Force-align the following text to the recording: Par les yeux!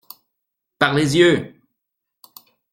Par 0.79 0.95
les 0.95 1.15
yeux! 1.15 1.61